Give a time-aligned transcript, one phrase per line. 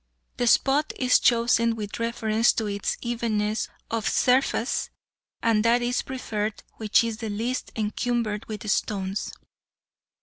[0.37, 4.89] The spot is chosen with reference to its evenness of surface,
[5.43, 9.31] and that is preferred which is the least encumbered with stones.